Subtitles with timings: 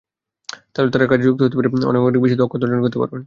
[0.73, 3.19] তাহলে তাঁরা কাজে যুক্ত হতে হতে অনেক বেশি দক্ষতা অর্জন করতে পারবেন।